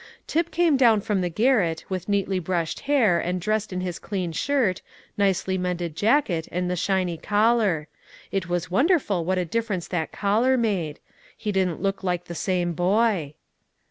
[0.25, 4.31] Tip came down from the garret, with neatly brushed hair, and dressed in his clean
[4.31, 4.81] shirt,
[5.15, 7.87] nicely mended jacket, and the shiny collar.
[8.31, 10.99] It was wonderful what a difference that collar made;
[11.37, 13.35] he didn't look like the same boy.